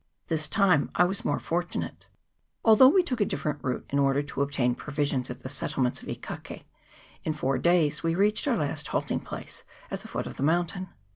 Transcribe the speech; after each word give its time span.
This 0.29 0.47
time 0.47 0.89
I 0.95 1.03
was 1.03 1.23
more 1.23 1.37
fortunate. 1.37 2.07
Although 2.65 2.87
we 2.87 3.03
took 3.03 3.21
a 3.21 3.25
different 3.25 3.59
route, 3.63 3.85
in 3.91 3.99
order 3.99 4.23
to 4.23 4.41
obtain 4.41 4.73
provisions 4.73 5.29
at 5.29 5.41
the 5.41 5.47
settlements 5.49 6.01
of 6.01 6.09
E 6.09 6.15
Kake, 6.15 6.65
in 7.23 7.33
four 7.33 7.59
days 7.59 8.01
we 8.01 8.15
reached 8.15 8.47
our 8.47 8.57
last 8.57 8.87
halting 8.87 9.19
place 9.19 9.63
at 9.91 9.99
the 10.01 10.07
foot 10.07 10.25
of 10.25 10.37
the 10.37 10.41
mountain. 10.41 10.89